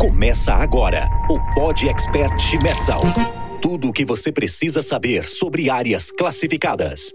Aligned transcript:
Começa 0.00 0.54
agora 0.54 1.10
o 1.28 1.38
Pod 1.52 1.86
Expert 1.86 2.40
Chimersal. 2.40 3.02
Tudo 3.60 3.88
o 3.88 3.92
que 3.92 4.02
você 4.02 4.32
precisa 4.32 4.80
saber 4.80 5.28
sobre 5.28 5.68
áreas 5.68 6.10
classificadas. 6.10 7.12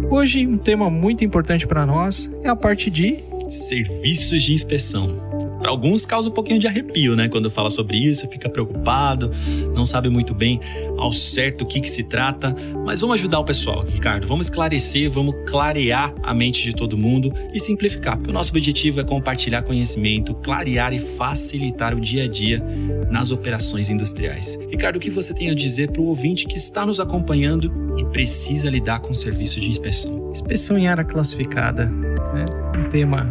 Hoje, 0.10 0.48
um 0.48 0.58
tema 0.58 0.90
muito 0.90 1.26
importante 1.26 1.68
para 1.68 1.86
nós 1.86 2.32
é 2.42 2.48
a 2.48 2.56
parte 2.56 2.90
de 2.90 3.22
serviços 3.50 4.44
de 4.44 4.54
inspeção. 4.54 5.45
Para 5.66 5.72
alguns 5.72 6.06
causa 6.06 6.30
um 6.30 6.32
pouquinho 6.32 6.60
de 6.60 6.68
arrepio, 6.68 7.16
né? 7.16 7.28
Quando 7.28 7.50
fala 7.50 7.72
sobre 7.72 7.98
isso, 7.98 8.30
fica 8.30 8.48
preocupado, 8.48 9.32
não 9.76 9.84
sabe 9.84 10.10
muito 10.10 10.32
bem 10.32 10.60
ao 10.96 11.12
certo 11.12 11.64
o 11.64 11.66
que, 11.66 11.82
que 11.82 11.90
se 11.90 12.04
trata. 12.04 12.56
Mas 12.86 13.02
vamos 13.02 13.16
ajudar 13.16 13.40
o 13.40 13.44
pessoal, 13.44 13.84
Ricardo. 13.84 14.28
Vamos 14.28 14.46
esclarecer, 14.46 15.10
vamos 15.10 15.34
clarear 15.50 16.14
a 16.22 16.36
mente 16.36 16.62
de 16.62 16.72
todo 16.72 16.96
mundo 16.96 17.34
e 17.52 17.60
simplificar, 17.60 18.16
porque 18.16 18.30
o 18.30 18.34
nosso 18.34 18.52
objetivo 18.52 19.00
é 19.00 19.04
compartilhar 19.04 19.64
conhecimento, 19.64 20.36
clarear 20.36 20.94
e 20.94 21.00
facilitar 21.00 21.96
o 21.96 22.00
dia 22.00 22.26
a 22.26 22.28
dia 22.28 22.64
nas 23.10 23.32
operações 23.32 23.90
industriais. 23.90 24.60
Ricardo, 24.70 24.98
o 24.98 25.00
que 25.00 25.10
você 25.10 25.34
tem 25.34 25.50
a 25.50 25.56
dizer 25.56 25.90
para 25.90 26.04
o 26.04 26.06
ouvinte 26.06 26.46
que 26.46 26.58
está 26.58 26.86
nos 26.86 27.00
acompanhando 27.00 27.74
e 27.98 28.06
precisa 28.06 28.70
lidar 28.70 29.00
com 29.00 29.14
o 29.14 29.16
serviço 29.16 29.60
de 29.60 29.68
inspeção? 29.68 30.30
Inspeção 30.30 30.78
em 30.78 30.88
área 30.88 31.04
classificada, 31.04 31.88
né? 31.88 32.46
Um 32.78 32.88
tema 32.88 33.26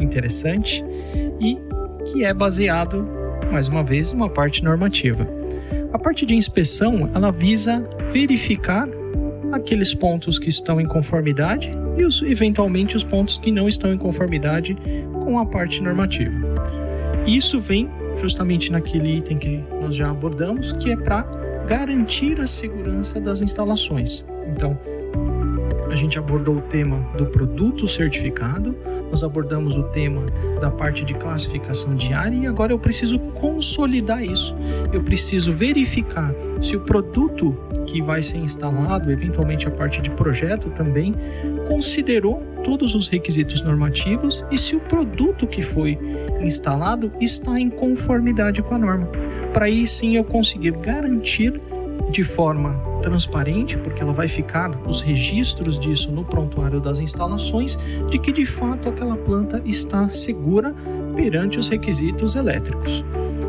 interessante 0.00 0.82
e 1.40 1.65
que 2.06 2.24
é 2.24 2.32
baseado, 2.32 3.04
mais 3.50 3.68
uma 3.68 3.82
vez, 3.82 4.12
numa 4.12 4.30
parte 4.30 4.62
normativa. 4.62 5.26
A 5.92 5.98
parte 5.98 6.24
de 6.24 6.34
inspeção, 6.34 7.10
ela 7.14 7.30
visa 7.30 7.88
verificar 8.10 8.88
aqueles 9.52 9.94
pontos 9.94 10.38
que 10.38 10.48
estão 10.48 10.80
em 10.80 10.86
conformidade 10.86 11.70
e 11.96 12.04
os, 12.04 12.22
eventualmente 12.22 12.96
os 12.96 13.04
pontos 13.04 13.38
que 13.38 13.50
não 13.50 13.68
estão 13.68 13.92
em 13.92 13.98
conformidade 13.98 14.76
com 15.12 15.38
a 15.38 15.46
parte 15.46 15.82
normativa. 15.82 16.34
Isso 17.26 17.60
vem 17.60 17.88
justamente 18.16 18.70
naquele 18.70 19.16
item 19.16 19.38
que 19.38 19.64
nós 19.80 19.94
já 19.94 20.10
abordamos, 20.10 20.72
que 20.72 20.90
é 20.92 20.96
para 20.96 21.22
garantir 21.66 22.40
a 22.40 22.46
segurança 22.46 23.20
das 23.20 23.42
instalações. 23.42 24.24
Então, 24.46 24.78
a 25.90 25.96
gente 25.96 26.18
abordou 26.18 26.56
o 26.56 26.60
tema 26.60 26.98
do 27.16 27.26
produto 27.26 27.86
certificado, 27.86 28.76
nós 29.08 29.22
abordamos 29.22 29.76
o 29.76 29.84
tema 29.84 30.22
da 30.60 30.70
parte 30.70 31.04
de 31.04 31.14
classificação 31.14 31.94
diária 31.94 32.36
e 32.36 32.46
agora 32.46 32.72
eu 32.72 32.78
preciso 32.78 33.18
consolidar 33.18 34.22
isso. 34.22 34.54
Eu 34.92 35.02
preciso 35.02 35.52
verificar 35.52 36.34
se 36.60 36.76
o 36.76 36.80
produto 36.80 37.56
que 37.86 38.02
vai 38.02 38.22
ser 38.22 38.38
instalado, 38.38 39.10
eventualmente 39.10 39.68
a 39.68 39.70
parte 39.70 40.00
de 40.00 40.10
projeto 40.10 40.70
também, 40.70 41.14
considerou 41.68 42.42
todos 42.64 42.94
os 42.94 43.08
requisitos 43.08 43.62
normativos 43.62 44.44
e 44.50 44.58
se 44.58 44.74
o 44.74 44.80
produto 44.80 45.46
que 45.46 45.62
foi 45.62 45.98
instalado 46.40 47.12
está 47.20 47.58
em 47.60 47.70
conformidade 47.70 48.62
com 48.62 48.74
a 48.74 48.78
norma. 48.78 49.08
Para 49.52 49.66
aí 49.66 49.86
sim 49.86 50.16
eu 50.16 50.24
conseguir 50.24 50.72
garantir 50.72 51.60
de 52.10 52.22
forma 52.22 52.74
transparente, 53.02 53.76
porque 53.78 54.02
ela 54.02 54.12
vai 54.12 54.28
ficar 54.28 54.70
os 54.86 55.00
registros 55.00 55.78
disso 55.78 56.10
no 56.10 56.24
prontuário 56.24 56.80
das 56.80 56.98
instalações, 57.00 57.78
de 58.08 58.18
que 58.18 58.32
de 58.32 58.46
fato 58.46 58.88
aquela 58.88 59.16
planta 59.16 59.62
está 59.64 60.08
segura 60.08 60.74
perante 61.14 61.56
os 61.58 61.68
requisitos 61.68 62.34
elétricos. 62.34 63.04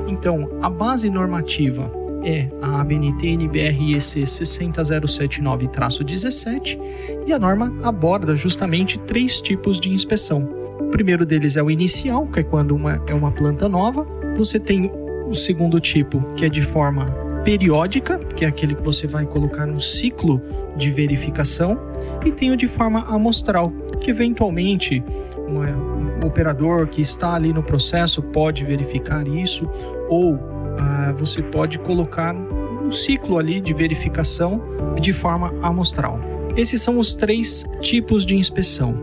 Então, 0.08 0.50
a 0.62 0.70
base 0.70 1.10
normativa 1.10 1.92
é 2.24 2.50
a 2.62 2.80
ABNT 2.82 3.38
NBREC 3.38 3.96
60079-17 3.98 6.80
e 7.26 7.32
a 7.32 7.40
norma 7.40 7.74
aborda 7.84 8.36
justamente 8.36 9.00
três 9.00 9.42
tipos 9.42 9.80
de 9.80 9.90
inspeção. 9.92 10.50
O 10.80 10.90
primeiro 10.90 11.26
deles 11.26 11.56
é 11.56 11.64
o 11.64 11.72
inicial, 11.72 12.28
que 12.28 12.42
é 12.42 12.44
quando 12.44 12.76
uma, 12.76 13.02
é 13.08 13.14
uma 13.14 13.32
planta 13.32 13.70
nova. 13.70 14.06
Você 14.36 14.60
tem 14.60 14.92
o 15.28 15.36
segundo 15.36 15.80
tipo, 15.80 16.22
que 16.36 16.44
é 16.46 16.50
de 16.50 16.62
forma 16.62 17.27
periódica, 17.48 18.20
que 18.36 18.44
é 18.44 18.48
aquele 18.50 18.76
que 18.76 18.82
você 18.82 19.08
vai 19.08 19.26
colocar 19.26 19.66
no 19.66 19.80
ciclo 19.80 20.42
de 20.76 20.92
verificação, 20.92 21.80
e 22.26 22.30
tem 22.30 22.52
o 22.52 22.58
de 22.58 22.68
forma 22.68 23.06
amostral, 23.08 23.72
que 24.02 24.12
eventualmente 24.12 25.02
um 25.48 26.28
operador 26.28 26.88
que 26.88 27.00
está 27.00 27.36
ali 27.36 27.54
no 27.54 27.64
processo 27.64 28.22
pode 28.22 28.66
verificar 28.66 29.26
isso, 29.26 29.66
ou 30.10 30.38
ah, 30.78 31.14
você 31.16 31.42
pode 31.42 31.80
colocar 31.80 32.36
um 32.36 32.92
ciclo 32.92 33.38
ali 33.38 33.62
de 33.62 33.74
verificação 33.74 34.62
de 35.00 35.14
forma 35.14 35.54
amostral. 35.62 36.20
Esses 36.58 36.82
são 36.82 37.00
os 37.00 37.16
três 37.16 37.64
tipos 37.80 38.26
de 38.26 38.36
inspeção. 38.36 38.94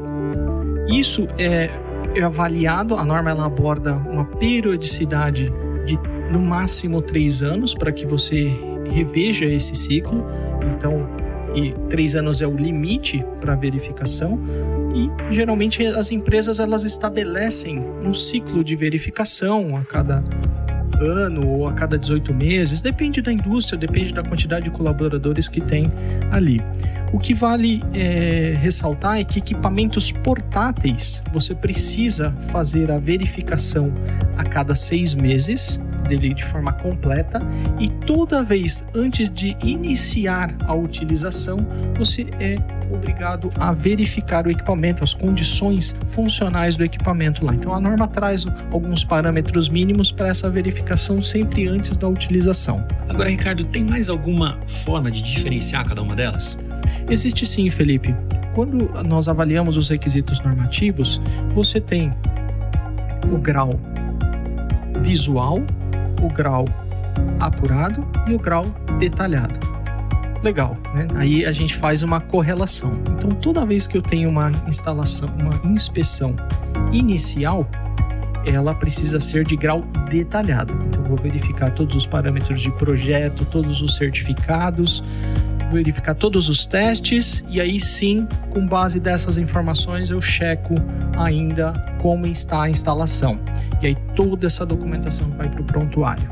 Isso 0.86 1.26
é, 1.38 1.70
é 2.14 2.22
avaliado, 2.22 2.94
a 2.94 3.06
norma 3.06 3.30
ela 3.30 3.46
aborda 3.46 3.94
uma 3.94 4.26
periodicidade 4.26 5.50
no 6.32 6.40
máximo 6.40 7.00
três 7.02 7.42
anos 7.42 7.74
para 7.74 7.92
que 7.92 8.06
você 8.06 8.52
reveja 8.90 9.44
esse 9.44 9.74
ciclo. 9.74 10.26
Então, 10.74 11.08
e 11.54 11.72
três 11.88 12.16
anos 12.16 12.42
é 12.42 12.46
o 12.46 12.56
limite 12.56 13.24
para 13.40 13.54
verificação. 13.54 14.40
E 14.94 15.10
geralmente 15.32 15.84
as 15.84 16.10
empresas 16.10 16.60
elas 16.60 16.84
estabelecem 16.84 17.82
um 18.04 18.12
ciclo 18.12 18.62
de 18.62 18.76
verificação 18.76 19.76
a 19.76 19.84
cada 19.84 20.22
ano 21.00 21.48
ou 21.48 21.66
a 21.66 21.72
cada 21.72 21.98
18 21.98 22.32
meses, 22.32 22.80
depende 22.80 23.20
da 23.20 23.32
indústria, 23.32 23.78
depende 23.78 24.12
da 24.12 24.22
quantidade 24.22 24.66
de 24.66 24.70
colaboradores 24.70 25.48
que 25.48 25.60
tem 25.60 25.90
ali. 26.30 26.62
O 27.12 27.18
que 27.18 27.34
vale 27.34 27.82
é, 27.92 28.56
ressaltar 28.60 29.18
é 29.18 29.24
que 29.24 29.38
equipamentos 29.38 30.12
portáteis 30.12 31.22
você 31.32 31.54
precisa 31.54 32.32
fazer 32.50 32.90
a 32.90 32.98
verificação 32.98 33.92
a 34.36 34.44
cada 34.44 34.74
seis 34.74 35.14
meses 35.14 35.80
dele 36.04 36.34
de 36.34 36.44
forma 36.44 36.72
completa 36.72 37.42
e 37.78 37.88
toda 37.88 38.42
vez 38.42 38.86
antes 38.94 39.28
de 39.28 39.56
iniciar 39.64 40.54
a 40.66 40.74
utilização, 40.74 41.66
você 41.96 42.26
é 42.38 42.56
obrigado 42.92 43.50
a 43.56 43.72
verificar 43.72 44.46
o 44.46 44.50
equipamento, 44.50 45.02
as 45.02 45.14
condições 45.14 45.94
funcionais 46.06 46.76
do 46.76 46.84
equipamento 46.84 47.44
lá. 47.44 47.54
Então 47.54 47.74
a 47.74 47.80
norma 47.80 48.06
traz 48.06 48.46
alguns 48.70 49.04
parâmetros 49.04 49.68
mínimos 49.68 50.12
para 50.12 50.28
essa 50.28 50.50
verificação 50.50 51.22
sempre 51.22 51.66
antes 51.66 51.96
da 51.96 52.08
utilização. 52.08 52.86
Agora, 53.08 53.28
Ricardo, 53.28 53.64
tem 53.64 53.84
mais 53.84 54.08
alguma 54.08 54.58
forma 54.66 55.10
de 55.10 55.22
diferenciar 55.22 55.84
cada 55.86 56.02
uma 56.02 56.14
delas? 56.14 56.58
Existe 57.08 57.46
sim, 57.46 57.68
Felipe. 57.70 58.14
Quando 58.54 58.90
nós 59.04 59.28
avaliamos 59.28 59.76
os 59.76 59.88
requisitos 59.88 60.40
normativos, 60.40 61.20
você 61.52 61.80
tem 61.80 62.12
o 63.32 63.38
grau 63.38 63.80
visual 65.00 65.60
o 66.26 66.28
grau 66.28 66.64
apurado 67.38 68.06
e 68.26 68.34
o 68.34 68.38
grau 68.38 68.66
detalhado. 68.98 69.60
Legal, 70.42 70.76
né? 70.94 71.08
Aí 71.14 71.44
a 71.46 71.52
gente 71.52 71.74
faz 71.74 72.02
uma 72.02 72.20
correlação. 72.20 72.92
Então, 73.16 73.30
toda 73.30 73.64
vez 73.64 73.86
que 73.86 73.96
eu 73.96 74.02
tenho 74.02 74.28
uma 74.28 74.50
instalação, 74.66 75.30
uma 75.38 75.58
inspeção 75.72 76.36
inicial, 76.92 77.66
ela 78.46 78.74
precisa 78.74 79.20
ser 79.20 79.44
de 79.44 79.56
grau 79.56 79.82
detalhado. 80.10 80.74
Então, 80.86 81.02
vou 81.04 81.16
verificar 81.16 81.70
todos 81.70 81.96
os 81.96 82.06
parâmetros 82.06 82.60
de 82.60 82.70
projeto, 82.72 83.46
todos 83.46 83.80
os 83.80 83.96
certificados, 83.96 85.02
verificar 85.74 86.14
todos 86.14 86.48
os 86.48 86.66
testes 86.66 87.44
e 87.48 87.60
aí 87.60 87.80
sim, 87.80 88.26
com 88.50 88.66
base 88.66 89.00
dessas 89.00 89.38
informações, 89.38 90.10
eu 90.10 90.20
checo 90.20 90.74
ainda 91.16 91.72
como 91.98 92.26
está 92.26 92.62
a 92.62 92.70
instalação. 92.70 93.38
E 93.82 93.88
aí 93.88 93.96
toda 94.14 94.46
essa 94.46 94.64
documentação 94.64 95.30
vai 95.36 95.48
para 95.48 95.60
o 95.60 95.64
prontuário. 95.64 96.30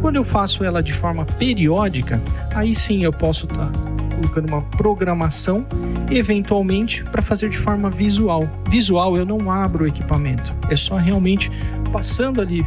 Quando 0.00 0.16
eu 0.16 0.24
faço 0.24 0.64
ela 0.64 0.82
de 0.82 0.92
forma 0.92 1.24
periódica, 1.24 2.20
aí 2.54 2.74
sim 2.74 3.04
eu 3.04 3.12
posso 3.12 3.46
estar 3.46 3.70
tá 3.70 3.98
colocando 4.16 4.48
uma 4.48 4.62
programação, 4.62 5.64
eventualmente 6.10 7.04
para 7.04 7.22
fazer 7.22 7.48
de 7.48 7.58
forma 7.58 7.88
visual. 7.88 8.48
Visual 8.68 9.16
eu 9.16 9.24
não 9.24 9.50
abro 9.50 9.84
o 9.84 9.86
equipamento, 9.86 10.54
é 10.68 10.76
só 10.76 10.96
realmente 10.96 11.50
passando 11.92 12.40
ali 12.40 12.66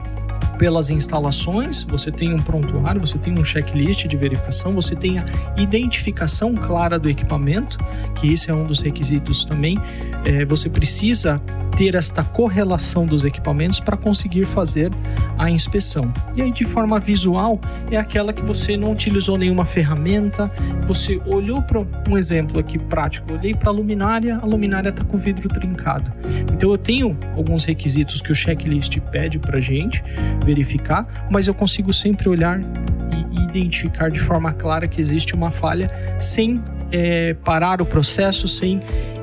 pelas 0.62 0.92
instalações, 0.92 1.82
você 1.82 2.12
tem 2.12 2.32
um 2.32 2.40
prontuário, 2.40 3.02
você 3.02 3.18
tem 3.18 3.34
um 3.34 3.44
checklist 3.44 4.06
de 4.06 4.16
verificação, 4.16 4.76
você 4.76 4.96
tem 4.96 5.18
a 5.18 5.26
identificação 5.58 6.54
clara 6.54 7.00
do 7.00 7.10
equipamento, 7.10 7.80
que 8.14 8.32
isso 8.32 8.52
é 8.52 8.54
um 8.54 8.68
dos 8.68 8.80
requisitos 8.80 9.44
também. 9.44 9.76
É, 10.24 10.46
você 10.46 10.70
precisa 10.70 11.42
ter 11.82 11.96
esta 11.96 12.24
correlação 12.24 13.08
dos 13.08 13.24
equipamentos 13.24 13.80
para 13.80 13.98
conseguir 13.98 14.46
fazer 14.46 14.92
a 15.36 15.50
inspeção. 15.50 16.14
E 16.36 16.40
aí, 16.44 16.52
de 16.52 16.64
forma 16.64 17.00
visual, 17.00 17.60
é 17.90 17.98
aquela 17.98 18.32
que 18.32 18.44
você 18.46 18.78
não 18.78 18.92
utilizou 18.92 19.36
nenhuma 19.36 19.66
ferramenta, 19.66 20.52
você 20.86 21.20
olhou 21.26 21.60
para 21.60 21.84
um 22.08 22.16
exemplo 22.16 22.60
aqui 22.60 22.78
prático, 22.78 23.34
olhei 23.34 23.56
para 23.56 23.70
a 23.70 23.72
luminária, 23.72 24.38
a 24.38 24.46
luminária 24.46 24.90
está 24.90 25.04
com 25.04 25.18
o 25.18 25.20
vidro 25.20 25.50
trincado. 25.50 26.14
Então, 26.54 26.70
eu 26.70 26.78
tenho 26.78 27.18
alguns 27.36 27.66
requisitos 27.66 28.22
que 28.22 28.32
o 28.32 28.36
checklist 28.36 29.00
pede 29.12 29.40
para 29.40 29.60
gente 29.60 30.04
verificar, 30.46 31.28
mas 31.32 31.48
eu 31.48 31.54
consigo 31.56 31.92
sempre 31.92 32.30
olhar 32.30 32.62
e 32.62 33.42
identificar 33.42 34.12
de 34.12 34.20
forma 34.20 34.54
clara 34.54 34.88
que 34.88 35.02
existe 35.02 35.34
uma 35.34 35.50
falha 35.50 35.90
sem 36.20 36.64
é, 36.92 37.34
parar 37.44 37.82
o 37.82 37.88
processo, 37.88 38.48
sem 38.48 38.80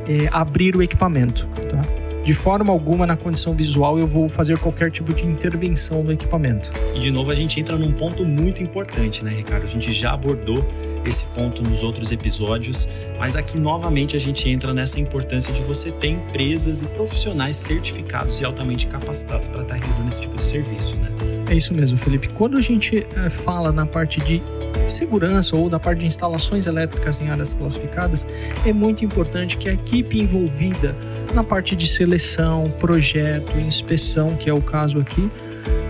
é, 0.09 0.29
abrir 0.33 0.75
o 0.75 0.83
equipamento. 0.83 1.47
Tá? 1.71 1.98
De 2.29 2.35
forma 2.35 2.71
alguma, 2.71 3.07
na 3.07 3.17
condição 3.17 3.55
visual, 3.55 3.99
eu 3.99 4.07
vou 4.07 4.29
fazer 4.29 4.59
qualquer 4.59 4.91
tipo 4.91 5.15
de 5.15 5.25
intervenção 5.25 6.03
no 6.03 6.13
equipamento. 6.13 6.71
E 6.95 7.01
de 7.01 7.11
novo, 7.11 7.31
a 7.31 7.35
gente 7.35 7.59
entra 7.59 7.75
num 7.75 7.91
ponto 7.91 8.23
muito 8.23 8.63
importante, 8.63 9.25
né, 9.25 9.31
Ricardo? 9.31 9.65
A 9.65 9.67
gente 9.67 9.91
já 9.93 10.13
abordou 10.13 10.63
esse 11.07 11.25
ponto 11.29 11.63
nos 11.63 11.83
outros 11.83 12.13
episódios, 12.13 12.87
mas 13.19 13.35
aqui 13.35 13.59
novamente 13.59 14.15
a 14.15 14.21
gente 14.21 14.47
entra 14.47 14.75
nessa 14.75 15.01
importância 15.01 15.51
de 15.55 15.63
você 15.63 15.91
ter 15.91 16.09
empresas 16.09 16.83
e 16.83 16.87
profissionais 16.89 17.57
certificados 17.57 18.39
e 18.43 18.45
altamente 18.45 18.87
capacitados 18.89 19.49
para 19.49 19.63
estar 19.63 19.77
realizando 19.77 20.11
esse 20.11 20.21
tipo 20.21 20.37
de 20.37 20.43
serviço, 20.43 20.99
né? 20.99 21.09
É 21.51 21.55
isso 21.55 21.73
mesmo, 21.73 21.97
Felipe. 21.97 22.29
Quando 22.29 22.59
a 22.59 22.61
gente 22.61 23.07
é, 23.17 23.31
fala 23.31 23.73
na 23.73 23.87
parte 23.87 24.21
de 24.21 24.43
segurança 24.87 25.57
ou 25.57 25.69
da 25.69 25.79
parte 25.79 26.01
de 26.01 26.07
instalações 26.07 26.67
elétricas 26.67 27.21
em 27.21 27.29
áreas 27.29 27.53
classificadas, 27.53 28.27
é 28.65 28.73
muito 28.73 29.05
importante 29.05 29.57
que 29.57 29.69
a 29.69 29.73
equipe 29.73 30.19
envolvida 30.21 30.97
na 31.35 31.45
parte 31.45 31.77
de 31.77 31.87
seleção, 31.87 32.73
projeto, 32.79 33.59
inspeção, 33.59 34.37
que 34.37 34.49
é 34.49 34.53
o 34.53 34.63
caso 34.63 34.99
aqui 34.99 35.31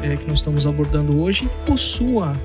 é, 0.02 0.16
que 0.16 0.26
nós 0.26 0.38
estamos 0.38 0.66
abordando 0.66 1.20
hoje, 1.20 1.48
possua 1.66 2.36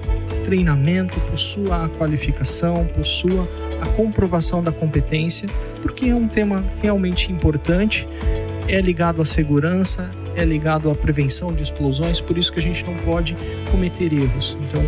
treinamento, 0.44 1.20
possua 1.22 1.86
a 1.86 1.90
qualificação, 1.90 2.86
possua 2.88 3.48
a 3.82 3.86
comprovação 3.88 4.62
da 4.62 4.72
competência, 4.72 5.48
porque 5.82 6.06
é 6.06 6.16
um 6.16 6.28
tema 6.28 6.64
realmente 6.82 7.32
importante, 7.32 8.08
é 8.68 8.80
ligado 8.82 9.22
à 9.22 9.26
segurança, 9.26 10.10
é 10.36 10.44
ligado 10.44 10.90
à 10.90 10.96
prevenção 10.96 11.54
de 11.54 11.64
explosões, 11.64 12.20
por 12.20 12.38
isso 12.38 12.52
que 12.52 12.60
a 12.60 12.62
gente 12.62 12.86
não 12.86 12.96
pode 12.96 13.36
cometer 13.72 14.12
erros. 14.14 14.58
Então, 14.62 14.82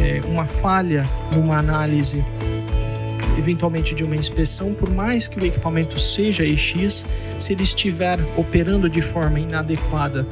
é, 0.00 0.20
uma 0.26 0.46
falha 0.46 1.08
numa 1.32 1.56
análise 1.56 2.24
eventualmente 3.38 3.94
de 3.94 4.04
uma 4.04 4.16
inspeção, 4.16 4.74
por 4.74 4.92
mais 4.92 5.28
que 5.28 5.38
o 5.38 5.44
equipamento 5.44 5.98
seja 5.98 6.44
EX, 6.44 7.06
se 7.38 7.52
ele 7.52 7.62
estiver 7.62 8.18
operando 8.36 8.90
de 8.90 9.00
forma 9.00 9.38
inadequada, 9.38 10.26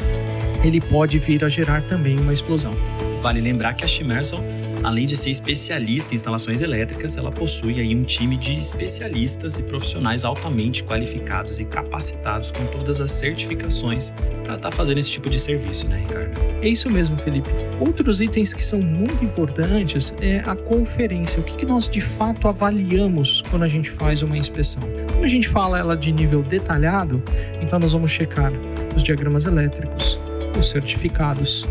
ele 0.65 0.81
pode 0.81 1.19
vir 1.19 1.45
a 1.45 1.49
gerar 1.49 1.83
também 1.83 2.19
uma 2.19 2.33
explosão. 2.33 2.75
Vale 3.21 3.41
lembrar 3.41 3.75
que 3.75 3.85
a 3.85 3.89
Shimerson 3.89 4.43
Além 4.83 5.07
de 5.07 5.17
ser 5.17 5.31
especialista 5.31 6.13
em 6.13 6.17
instalações 6.17 6.61
elétricas, 6.61 7.17
ela 7.17 7.33
possui 7.33 7.81
aí 7.81 7.95
um 7.95 8.03
time 8.03 8.37
de 8.37 8.59
especialistas 8.59 9.59
e 9.59 9.63
profissionais 9.63 10.25
altamente 10.25 10.85
qualificados 10.85 11.59
e 11.59 11.65
capacitados 11.65 12.53
com 12.53 12.67
todas 12.67 13.01
as 13.01 13.11
certificações 13.11 14.11
para 14.45 14.55
estar 14.55 14.59
tá 14.59 14.71
fazendo 14.71 14.99
esse 14.99 15.11
tipo 15.11 15.29
de 15.29 15.39
serviço, 15.39 15.89
né, 15.89 15.99
Ricardo? 15.99 16.37
É 16.63 16.69
isso 16.69 16.89
mesmo, 16.91 17.17
Felipe. 17.19 17.51
Outros 17.81 18.21
itens 18.21 18.55
que 18.55 18.63
são 18.63 18.81
muito 18.81 19.25
importantes 19.25 20.15
é 20.21 20.39
a 20.47 20.55
conferência. 20.55 21.41
O 21.41 21.45
que, 21.45 21.57
que 21.57 21.67
nós 21.67 21.89
de 21.89 22.01
fato 22.01 22.49
avaliamos 22.49 23.43
quando 23.51 23.63
a 23.65 23.69
gente 23.69 23.91
faz 23.91 24.23
uma 24.23 24.37
inspeção? 24.37 24.83
Quando 25.13 25.25
a 25.25 25.29
gente 25.29 25.49
fala 25.49 25.79
ela 25.79 25.97
de 25.97 26.13
nível 26.13 26.43
detalhado, 26.43 27.23
então 27.61 27.79
nós 27.79 27.93
vamos 27.93 28.11
checar 28.11 28.53
os 28.95 29.03
diagramas 29.03 29.45
elétricos, 29.45 30.21
os 30.59 30.71
certificados, 30.71 31.67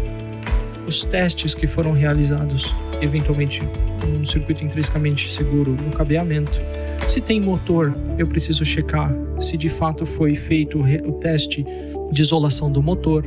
os 0.87 1.03
testes 1.03 1.55
que 1.55 1.67
foram 1.67 1.91
realizados 1.91 2.73
eventualmente 3.01 3.61
um 4.07 4.23
circuito 4.23 4.63
intrinsecamente 4.63 5.31
seguro 5.31 5.71
no 5.71 5.91
cabeamento. 5.91 6.61
Se 7.07 7.21
tem 7.21 7.39
motor, 7.39 7.95
eu 8.17 8.27
preciso 8.27 8.63
checar 8.63 9.13
se 9.39 9.57
de 9.57 9.69
fato 9.69 10.05
foi 10.05 10.35
feito 10.35 10.79
o 10.79 11.11
teste 11.13 11.65
de 12.11 12.21
isolação 12.21 12.71
do 12.71 12.81
motor 12.81 13.25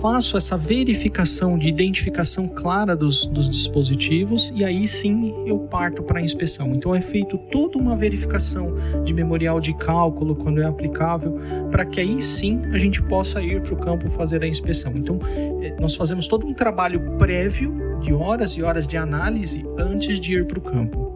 faço 0.00 0.36
essa 0.36 0.56
verificação 0.56 1.58
de 1.58 1.68
identificação 1.68 2.48
clara 2.48 2.96
dos, 2.96 3.26
dos 3.26 3.48
dispositivos 3.48 4.52
e 4.54 4.64
aí 4.64 4.86
sim 4.86 5.34
eu 5.46 5.58
parto 5.58 6.02
para 6.02 6.20
a 6.20 6.22
inspeção. 6.22 6.74
Então 6.74 6.94
é 6.94 7.00
feito 7.00 7.36
toda 7.36 7.78
uma 7.78 7.96
verificação 7.96 8.74
de 9.04 9.12
memorial 9.12 9.60
de 9.60 9.74
cálculo 9.74 10.34
quando 10.34 10.60
é 10.60 10.66
aplicável, 10.66 11.36
para 11.70 11.84
que 11.84 12.00
aí 12.00 12.20
sim 12.20 12.62
a 12.72 12.78
gente 12.78 13.02
possa 13.02 13.40
ir 13.40 13.62
para 13.62 13.74
o 13.74 13.76
campo 13.76 14.10
fazer 14.10 14.42
a 14.42 14.46
inspeção. 14.46 14.92
Então 14.94 15.18
é, 15.60 15.74
nós 15.80 15.94
fazemos 15.94 16.28
todo 16.28 16.46
um 16.46 16.54
trabalho 16.54 17.16
prévio 17.18 17.74
de 18.00 18.12
horas 18.12 18.52
e 18.52 18.62
horas 18.62 18.86
de 18.86 18.96
análise 18.96 19.64
antes 19.76 20.20
de 20.20 20.34
ir 20.34 20.46
para 20.46 20.58
o 20.58 20.62
campo. 20.62 21.07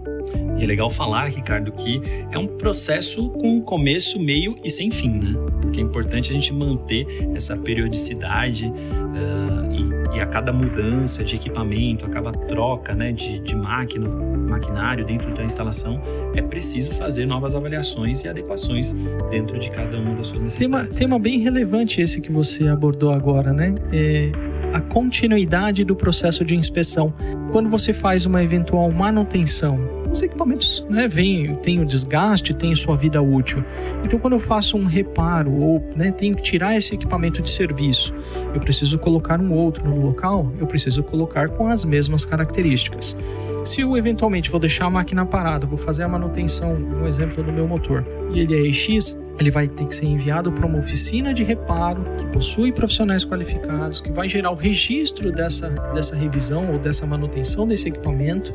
E 0.62 0.64
é 0.64 0.68
legal 0.68 0.88
falar, 0.88 1.26
Ricardo, 1.26 1.72
que 1.72 2.00
é 2.30 2.38
um 2.38 2.46
processo 2.46 3.30
com 3.30 3.60
começo, 3.60 4.16
meio 4.20 4.56
e 4.62 4.70
sem 4.70 4.92
fim, 4.92 5.08
né? 5.08 5.34
Porque 5.60 5.80
é 5.80 5.82
importante 5.82 6.30
a 6.30 6.32
gente 6.32 6.52
manter 6.52 7.04
essa 7.34 7.56
periodicidade 7.56 8.66
uh, 8.66 10.12
e, 10.14 10.16
e, 10.16 10.20
a 10.20 10.26
cada 10.26 10.52
mudança 10.52 11.24
de 11.24 11.34
equipamento, 11.34 12.06
a 12.06 12.08
cada 12.08 12.30
troca 12.30 12.94
né, 12.94 13.10
de, 13.10 13.40
de 13.40 13.56
máquina, 13.56 14.08
maquinário 14.08 15.04
dentro 15.04 15.34
da 15.34 15.42
instalação, 15.42 16.00
é 16.32 16.40
preciso 16.40 16.92
fazer 16.92 17.26
novas 17.26 17.56
avaliações 17.56 18.22
e 18.22 18.28
adequações 18.28 18.94
dentro 19.32 19.58
de 19.58 19.68
cada 19.68 19.98
uma 19.98 20.14
das 20.14 20.28
suas 20.28 20.44
necessidades. 20.44 20.96
Tema, 20.96 21.16
tema 21.16 21.18
bem 21.18 21.40
relevante 21.40 22.00
esse 22.00 22.20
que 22.20 22.30
você 22.30 22.68
abordou 22.68 23.10
agora, 23.10 23.52
né? 23.52 23.74
É 23.92 24.51
a 24.72 24.80
continuidade 24.80 25.84
do 25.84 25.94
processo 25.96 26.44
de 26.44 26.56
inspeção. 26.56 27.12
Quando 27.50 27.68
você 27.68 27.92
faz 27.92 28.26
uma 28.26 28.42
eventual 28.42 28.90
manutenção 28.90 30.02
os 30.12 30.22
equipamentos 30.22 30.84
né, 30.90 31.08
vêm, 31.08 31.54
tem 31.56 31.80
o 31.80 31.86
desgaste, 31.86 32.52
tem 32.52 32.74
sua 32.76 32.94
vida 32.96 33.22
útil. 33.22 33.64
Então, 34.04 34.18
quando 34.18 34.34
eu 34.34 34.38
faço 34.38 34.76
um 34.76 34.84
reparo 34.84 35.50
ou 35.50 35.88
né, 35.96 36.12
tenho 36.12 36.36
que 36.36 36.42
tirar 36.42 36.76
esse 36.76 36.94
equipamento 36.94 37.40
de 37.40 37.48
serviço, 37.48 38.14
eu 38.54 38.60
preciso 38.60 38.98
colocar 38.98 39.40
um 39.40 39.52
outro 39.52 39.88
no 39.88 39.98
local, 39.98 40.52
eu 40.60 40.66
preciso 40.66 41.02
colocar 41.02 41.48
com 41.48 41.66
as 41.66 41.84
mesmas 41.84 42.26
características. 42.26 43.16
Se 43.64 43.80
eu 43.80 43.96
eventualmente 43.96 44.50
vou 44.50 44.60
deixar 44.60 44.84
a 44.84 44.90
máquina 44.90 45.24
parada, 45.24 45.66
vou 45.66 45.78
fazer 45.78 46.02
a 46.02 46.08
manutenção, 46.08 46.74
um 46.74 47.06
exemplo 47.06 47.42
do 47.42 47.52
meu 47.52 47.66
motor, 47.66 48.04
e 48.34 48.40
ele 48.40 48.54
é 48.54 48.68
EX, 48.68 49.16
ele 49.38 49.50
vai 49.50 49.66
ter 49.66 49.86
que 49.86 49.94
ser 49.94 50.06
enviado 50.06 50.52
para 50.52 50.66
uma 50.66 50.78
oficina 50.78 51.32
de 51.32 51.42
reparo 51.42 52.04
que 52.16 52.26
possui 52.26 52.72
profissionais 52.72 53.24
qualificados, 53.24 54.00
que 54.00 54.12
vai 54.12 54.28
gerar 54.28 54.50
o 54.50 54.54
registro 54.54 55.32
dessa, 55.32 55.68
dessa 55.94 56.14
revisão 56.14 56.70
ou 56.72 56.78
dessa 56.78 57.06
manutenção 57.06 57.66
desse 57.66 57.88
equipamento 57.88 58.52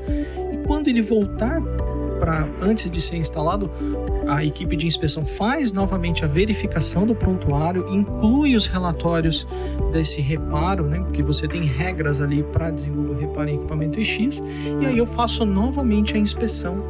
quando 0.68 0.90
ele 0.90 1.02
voltar 1.02 1.62
para 2.20 2.48
antes 2.62 2.92
de 2.92 3.02
ser 3.02 3.16
instalado, 3.16 3.72
a 4.28 4.44
equipe 4.44 4.76
de 4.76 4.86
inspeção 4.86 5.26
faz 5.26 5.72
novamente 5.72 6.26
a 6.26 6.28
verificação 6.28 7.06
do 7.06 7.16
prontuário, 7.16 7.88
inclui 7.90 8.56
os 8.56 8.68
relatórios 8.68 9.48
desse 9.92 10.20
reparo, 10.20 10.86
né? 10.88 11.00
Porque 11.00 11.24
você 11.24 11.48
tem 11.48 11.64
regras 11.64 12.20
ali 12.20 12.44
para 12.44 12.70
desenvolver 12.72 13.22
reparo 13.22 13.50
em 13.50 13.56
equipamento 13.56 14.04
X, 14.04 14.44
e 14.82 14.86
aí 14.86 14.98
eu 14.98 15.06
faço 15.06 15.46
novamente 15.46 16.16
a 16.16 16.18
inspeção 16.18 16.84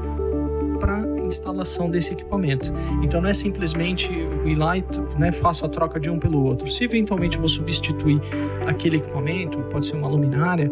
instalação 1.27 1.89
desse 1.89 2.13
equipamento. 2.13 2.73
Então 3.03 3.21
não 3.21 3.29
é 3.29 3.33
simplesmente 3.33 4.11
ir 4.45 4.55
lá 4.55 4.77
e 4.77 4.83
né, 5.17 5.31
faço 5.31 5.65
a 5.65 5.69
troca 5.69 5.99
de 5.99 6.09
um 6.09 6.19
pelo 6.19 6.43
outro. 6.43 6.69
Se 6.69 6.83
eventualmente 6.83 7.37
vou 7.37 7.49
substituir 7.49 8.19
aquele 8.65 8.97
equipamento, 8.97 9.59
pode 9.63 9.85
ser 9.85 9.95
uma 9.95 10.07
luminária, 10.07 10.71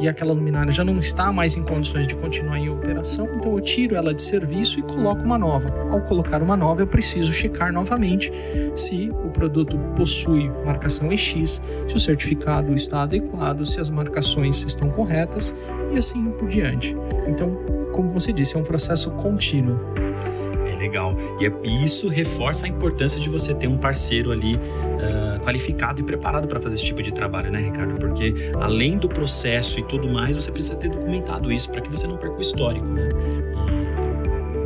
e 0.00 0.08
aquela 0.08 0.32
luminária 0.32 0.70
já 0.70 0.84
não 0.84 0.98
está 0.98 1.32
mais 1.32 1.56
em 1.56 1.62
condições 1.62 2.06
de 2.06 2.14
continuar 2.14 2.58
em 2.58 2.68
operação, 2.68 3.26
então 3.36 3.52
eu 3.52 3.60
tiro 3.60 3.94
ela 3.94 4.12
de 4.12 4.20
serviço 4.20 4.78
e 4.78 4.82
coloco 4.82 5.22
uma 5.22 5.38
nova. 5.38 5.72
Ao 5.90 6.00
colocar 6.02 6.42
uma 6.42 6.56
nova, 6.56 6.82
eu 6.82 6.86
preciso 6.86 7.32
checar 7.32 7.72
novamente 7.72 8.30
se 8.74 9.10
o 9.24 9.30
produto 9.30 9.78
possui 9.96 10.50
marcação 10.64 11.10
EX, 11.12 11.60
se 11.88 11.96
o 11.96 11.98
certificado 11.98 12.74
está 12.74 13.02
adequado, 13.02 13.64
se 13.64 13.80
as 13.80 13.88
marcações 13.88 14.64
estão 14.64 14.90
corretas 14.90 15.54
e 15.92 15.98
assim 15.98 16.24
por 16.32 16.48
diante. 16.48 16.94
Então, 17.26 17.75
como 17.96 18.08
você 18.08 18.32
disse, 18.32 18.54
é 18.54 18.58
um 18.58 18.62
processo 18.62 19.10
contínuo. 19.12 19.80
É 20.70 20.76
legal. 20.76 21.16
E, 21.40 21.46
é, 21.46 21.84
isso 21.84 22.08
reforça 22.08 22.66
a 22.66 22.68
importância 22.68 23.18
de 23.18 23.28
você 23.30 23.54
ter 23.54 23.66
um 23.66 23.78
parceiro 23.78 24.30
ali 24.30 24.56
uh, 24.56 25.40
qualificado 25.42 26.00
e 26.02 26.04
preparado 26.04 26.46
para 26.46 26.60
fazer 26.60 26.74
esse 26.74 26.84
tipo 26.84 27.02
de 27.02 27.12
trabalho, 27.12 27.50
né, 27.50 27.58
Ricardo? 27.58 27.96
Porque 27.98 28.34
além 28.60 28.98
do 28.98 29.08
processo 29.08 29.80
e 29.80 29.82
tudo 29.82 30.08
mais, 30.08 30.36
você 30.36 30.52
precisa 30.52 30.76
ter 30.76 30.90
documentado 30.90 31.50
isso 31.50 31.70
para 31.70 31.80
que 31.80 31.90
você 31.90 32.06
não 32.06 32.18
perca 32.18 32.36
o 32.36 32.40
histórico, 32.40 32.86
né? 32.86 33.08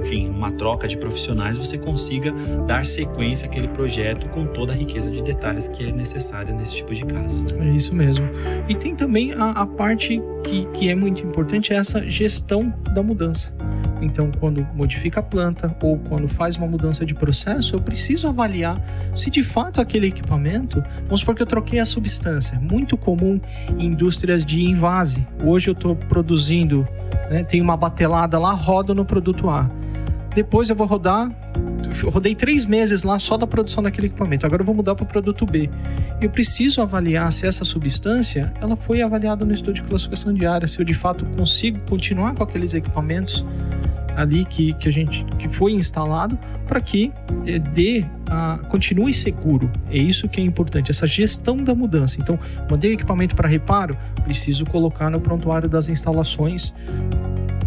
Enfim, 0.01 0.29
uma 0.29 0.51
troca 0.51 0.89
de 0.89 0.97
profissionais, 0.97 1.59
você 1.59 1.77
consiga 1.79 2.33
dar 2.67 2.85
sequência 2.85 3.47
àquele 3.47 3.69
projeto 3.69 4.29
com 4.29 4.47
toda 4.47 4.73
a 4.73 4.77
riqueza 4.77 5.11
de 5.11 5.23
detalhes 5.23 5.69
que 5.69 5.89
é 5.89 5.93
necessária 5.93 6.55
nesse 6.55 6.77
tipo 6.77 6.95
de 6.95 7.05
casos. 7.05 7.45
Né? 7.45 7.69
É 7.69 7.73
isso 7.75 7.95
mesmo. 7.95 8.29
E 8.69 8.75
tem 8.75 8.95
também 8.95 9.33
a, 9.33 9.51
a 9.51 9.67
parte 9.67 10.21
que, 10.43 10.67
que 10.73 10.89
é 10.89 10.95
muito 10.95 11.25
importante, 11.25 11.73
é 11.73 11.77
essa 11.77 12.03
gestão 12.09 12.73
da 12.95 13.03
mudança. 13.03 13.55
Então, 14.01 14.31
quando 14.41 14.67
modifica 14.75 15.21
a 15.21 15.23
planta 15.23 15.75
ou 15.83 15.99
quando 15.99 16.27
faz 16.27 16.57
uma 16.57 16.67
mudança 16.67 17.05
de 17.05 17.15
processo, 17.15 17.75
eu 17.77 17.81
preciso 17.81 18.29
avaliar 18.29 18.81
se 19.15 19.31
de 19.31 19.43
fato 19.43 19.81
aquele 19.81 20.07
equipamento, 20.07 20.83
vamos 21.05 21.21
supor 21.21 21.35
que 21.35 21.43
eu 21.43 21.47
troquei 21.47 21.79
a 21.79 21.87
substância, 21.87 22.59
muito 22.59 22.97
comum 22.97 23.41
em 23.79 23.87
indústrias 23.87 24.47
de 24.47 24.65
invase. 24.65 25.27
Hoje 25.45 25.69
eu 25.69 25.73
estou 25.73 25.95
produzindo, 25.95 26.87
né, 27.31 27.43
tem 27.43 27.61
uma 27.61 27.77
batelada 27.77 28.39
lá, 28.39 28.53
roda 28.53 28.95
no 28.95 29.05
produto 29.05 29.51
A. 29.51 29.71
Depois 30.35 30.71
eu 30.71 30.77
vou 30.77 30.87
rodar. 30.87 31.31
Eu 32.03 32.11
rodei 32.11 32.35
três 32.35 32.65
meses 32.65 33.03
lá 33.03 33.19
só 33.19 33.37
da 33.37 33.47
produção 33.47 33.83
daquele 33.83 34.07
equipamento. 34.07 34.47
Agora 34.47 34.63
eu 34.63 34.67
vou 34.67 34.75
mudar 34.75 34.95
para 34.95 35.05
o 35.05 35.07
produto 35.07 35.45
B. 35.45 35.69
Eu 36.21 36.31
preciso 36.31 36.81
avaliar 36.81 37.33
se 37.33 37.47
essa 37.47 37.65
substância 37.65 38.53
ela 38.61 38.77
foi 38.77 39.03
avaliada 39.03 39.45
no 39.45 39.53
estudo 39.53 39.75
de 39.75 39.83
classificação 39.83 40.33
de 40.33 40.47
área, 40.47 40.67
se 40.69 40.79
eu 40.79 40.85
de 40.85 40.95
fato 40.95 41.25
consigo 41.37 41.79
continuar 41.89 42.35
com 42.35 42.43
aqueles 42.43 42.75
equipamentos 42.75 43.45
ali 44.17 44.45
que, 44.45 44.73
que 44.75 44.89
a 44.89 44.93
gente 44.93 45.25
que 45.39 45.49
foi 45.49 45.73
instalado 45.73 46.39
para 46.67 46.81
que 46.81 47.13
é, 47.47 47.59
dê 47.59 48.05
a, 48.29 48.61
continue 48.69 49.13
seguro. 49.13 49.71
É 49.91 49.99
isso 49.99 50.29
que 50.29 50.41
é 50.41 50.45
importante, 50.45 50.91
essa 50.91 51.07
gestão 51.07 51.63
da 51.63 51.75
mudança. 51.75 52.21
Então, 52.21 52.39
mandei 52.71 52.91
o 52.91 52.95
equipamento 52.95 53.35
para 53.35 53.49
reparo, 53.49 53.97
preciso 54.23 54.67
colocar 54.67 55.11
no 55.11 55.21
prontuário 55.21 55.69
das 55.69 55.89
instalações 55.89 56.73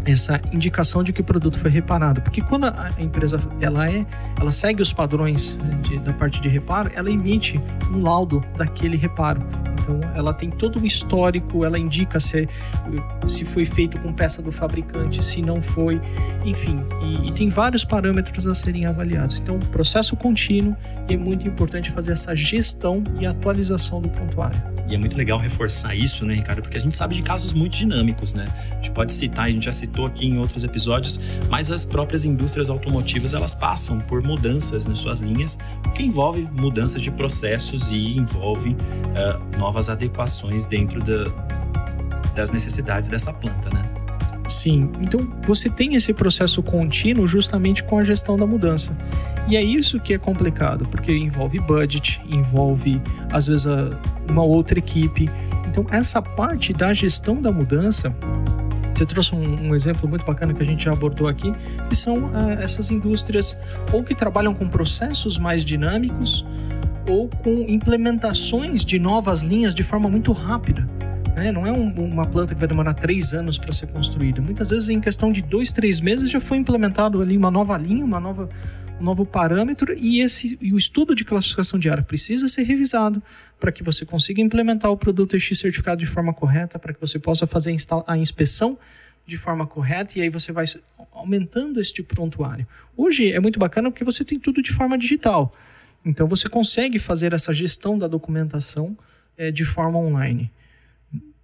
essa 0.05 0.39
indicação 0.51 1.03
de 1.03 1.13
que 1.13 1.21
o 1.21 1.23
produto 1.23 1.59
foi 1.59 1.71
reparado, 1.71 2.21
porque 2.21 2.41
quando 2.41 2.65
a 2.65 2.91
empresa 2.99 3.39
ela 3.61 3.89
é, 3.89 4.05
ela 4.39 4.51
segue 4.51 4.81
os 4.81 4.91
padrões 4.91 5.57
de, 5.83 5.99
da 5.99 6.13
parte 6.13 6.41
de 6.41 6.49
reparo, 6.49 6.91
ela 6.93 7.09
emite 7.09 7.59
um 7.91 8.01
laudo 8.01 8.43
daquele 8.57 8.97
reparo. 8.97 9.41
Então, 9.83 9.99
ela 10.15 10.33
tem 10.33 10.49
todo 10.49 10.79
o 10.79 10.85
histórico, 10.85 11.65
ela 11.65 11.77
indica 11.77 12.17
se, 12.17 12.47
se 13.27 13.43
foi 13.43 13.65
feito 13.65 13.99
com 13.99 14.13
peça 14.13 14.41
do 14.41 14.49
fabricante, 14.49 15.23
se 15.23 15.41
não 15.41 15.61
foi, 15.61 16.01
enfim. 16.45 16.81
E, 17.01 17.27
e 17.27 17.31
tem 17.33 17.49
vários 17.49 17.83
parâmetros 17.83 18.47
a 18.47 18.55
serem 18.55 18.85
avaliados. 18.85 19.41
Então, 19.41 19.59
processo 19.59 20.15
contínuo 20.15 20.75
e 21.09 21.15
é 21.15 21.17
muito 21.17 21.45
importante 21.45 21.91
fazer 21.91 22.13
essa 22.13 22.33
gestão 22.33 23.03
e 23.19 23.25
atualização 23.25 24.01
do 24.01 24.07
prontuário. 24.07 24.57
E 24.87 24.95
é 24.95 24.97
muito 24.97 25.17
legal 25.17 25.37
reforçar 25.37 25.93
isso, 25.93 26.25
né, 26.25 26.33
Ricardo? 26.33 26.61
Porque 26.61 26.77
a 26.77 26.79
gente 26.79 26.95
sabe 26.95 27.15
de 27.15 27.21
casos 27.21 27.51
muito 27.51 27.77
dinâmicos, 27.77 28.33
né? 28.33 28.47
A 28.71 28.75
gente 28.75 28.91
pode 28.91 29.11
citar, 29.11 29.45
a 29.45 29.51
gente 29.51 29.65
já 29.65 29.71
citou 29.71 29.92
aqui 30.01 30.25
em 30.25 30.37
outros 30.39 30.63
episódios, 30.63 31.19
mas 31.49 31.69
as 31.69 31.85
próprias 31.85 32.25
indústrias 32.25 32.69
automotivas 32.69 33.33
elas 33.33 33.53
passam 33.53 33.99
por 33.99 34.23
mudanças 34.23 34.85
nas 34.85 34.99
suas 34.99 35.21
linhas, 35.21 35.57
o 35.85 35.91
que 35.91 36.03
envolve 36.03 36.49
mudanças 36.51 37.01
de 37.01 37.11
processos 37.11 37.91
e 37.91 38.17
envolve 38.17 38.71
uh, 38.71 39.57
novas 39.57 39.89
adequações 39.89 40.65
dentro 40.65 41.01
da, 41.03 41.25
das 42.35 42.49
necessidades 42.51 43.09
dessa 43.09 43.31
planta, 43.31 43.69
né? 43.69 43.83
Sim, 44.49 44.91
então 45.01 45.27
você 45.43 45.69
tem 45.69 45.95
esse 45.95 46.13
processo 46.13 46.61
contínuo 46.61 47.25
justamente 47.25 47.83
com 47.83 47.97
a 47.97 48.03
gestão 48.03 48.37
da 48.37 48.45
mudança. 48.45 48.95
E 49.47 49.55
é 49.55 49.63
isso 49.63 49.99
que 49.99 50.13
é 50.13 50.17
complicado, 50.17 50.85
porque 50.87 51.15
envolve 51.15 51.59
budget, 51.59 52.21
envolve 52.29 53.01
às 53.31 53.47
vezes 53.47 53.65
uma 54.27 54.43
outra 54.43 54.79
equipe. 54.79 55.29
Então, 55.67 55.85
essa 55.89 56.21
parte 56.21 56.71
da 56.71 56.93
gestão 56.93 57.41
da 57.41 57.51
mudança, 57.51 58.15
você 59.03 59.05
trouxe 59.05 59.35
um, 59.35 59.69
um 59.69 59.75
exemplo 59.75 60.07
muito 60.07 60.25
bacana 60.25 60.53
que 60.53 60.61
a 60.61 60.65
gente 60.65 60.85
já 60.85 60.93
abordou 60.93 61.27
aqui, 61.27 61.53
que 61.89 61.95
são 61.95 62.25
uh, 62.25 62.51
essas 62.59 62.89
indústrias 62.89 63.57
ou 63.91 64.03
que 64.03 64.15
trabalham 64.15 64.53
com 64.53 64.67
processos 64.67 65.37
mais 65.37 65.65
dinâmicos 65.65 66.45
ou 67.07 67.27
com 67.27 67.65
implementações 67.67 68.85
de 68.85 68.97
novas 68.97 69.41
linhas 69.41 69.75
de 69.75 69.83
forma 69.83 70.09
muito 70.09 70.31
rápida. 70.31 70.87
Né? 71.35 71.51
Não 71.51 71.67
é 71.67 71.71
um, 71.71 71.89
uma 72.05 72.25
planta 72.25 72.53
que 72.53 72.59
vai 72.59 72.67
demorar 72.67 72.93
três 72.93 73.33
anos 73.33 73.57
para 73.57 73.73
ser 73.73 73.87
construída. 73.87 74.41
Muitas 74.41 74.69
vezes, 74.69 74.87
em 74.87 75.01
questão 75.01 75.31
de 75.31 75.41
dois, 75.41 75.73
três 75.73 75.99
meses, 75.99 76.31
já 76.31 76.39
foi 76.39 76.57
implementado 76.57 77.21
ali 77.21 77.35
uma 77.35 77.51
nova 77.51 77.77
linha, 77.77 78.05
uma 78.05 78.19
nova, 78.19 78.47
novo 79.03 79.25
parâmetro 79.25 79.93
e, 79.97 80.21
esse, 80.21 80.57
e 80.61 80.73
o 80.73 80.77
estudo 80.77 81.13
de 81.13 81.23
classificação 81.23 81.77
de 81.77 81.89
área 81.89 82.03
precisa 82.03 82.47
ser 82.47 82.63
revisado 82.63 83.21
para 83.59 83.71
que 83.71 83.83
você 83.83 84.05
consiga 84.05 84.41
implementar 84.41 84.89
o 84.89 84.97
produto 84.97 85.37
X 85.39 85.59
certificado 85.59 85.99
de 85.99 86.07
forma 86.07 86.33
correta, 86.33 86.79
para 86.79 86.93
que 86.93 87.01
você 87.01 87.19
possa 87.19 87.45
fazer 87.45 87.75
a 88.07 88.17
inspeção 88.17 88.77
de 89.25 89.37
forma 89.37 89.67
correta 89.67 90.17
e 90.17 90.21
aí 90.21 90.29
você 90.29 90.51
vai 90.51 90.65
aumentando 91.11 91.79
este 91.79 92.01
prontuário. 92.01 92.65
Hoje 92.95 93.31
é 93.31 93.39
muito 93.39 93.59
bacana 93.59 93.91
porque 93.91 94.03
você 94.03 94.23
tem 94.23 94.39
tudo 94.39 94.61
de 94.61 94.71
forma 94.71 94.97
digital. 94.97 95.53
Então 96.05 96.27
você 96.27 96.49
consegue 96.49 96.99
fazer 96.99 97.33
essa 97.33 97.53
gestão 97.53 97.97
da 97.97 98.07
documentação 98.07 98.97
é, 99.37 99.51
de 99.51 99.63
forma 99.63 99.97
online. 99.97 100.51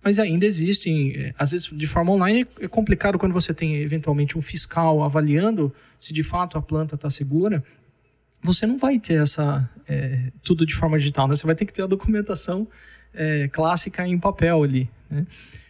Mas 0.04 0.18
ainda 0.18 0.46
existem, 0.46 1.14
é, 1.16 1.34
às 1.38 1.52
vezes 1.52 1.70
de 1.72 1.88
forma 1.88 2.12
online 2.12 2.48
é 2.60 2.68
complicado 2.68 3.20
quando 3.20 3.34
você 3.34 3.54
tem 3.54 3.76
eventualmente 3.76 4.38
um 4.38 4.42
fiscal 4.42 5.04
avaliando 5.04 5.74
se 6.00 6.14
de 6.14 6.24
fato 6.24 6.58
a 6.58 6.62
planta 6.62 6.96
está 6.96 7.10
segura. 7.10 7.64
Você 8.42 8.66
não 8.66 8.78
vai 8.78 8.98
ter 8.98 9.22
essa 9.22 9.70
é, 9.88 10.32
tudo 10.42 10.66
de 10.66 10.74
forma 10.74 10.98
digital, 10.98 11.28
né? 11.28 11.36
Você 11.36 11.46
vai 11.46 11.56
ter 11.56 11.66
que 11.66 11.74
ter 11.74 11.82
a 11.82 11.88
documentação 11.88 12.68
é, 13.14 13.48
clássica 13.48 14.08
em 14.08 14.18
papel 14.18 14.64
ali. 14.64 14.90
Né? 15.10 15.26